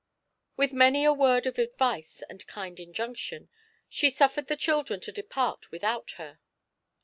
With 0.57 0.73
many 0.73 1.05
a 1.05 1.13
word 1.13 1.45
of 1.45 1.59
advice 1.59 2.23
and 2.27 2.47
kind 2.47 2.79
injunction, 2.79 3.49
she 3.87 4.09
suffered 4.09 4.47
the 4.47 4.55
children 4.57 4.99
to 5.01 5.11
depart 5.11 5.69
without 5.69 6.13
her. 6.17 6.39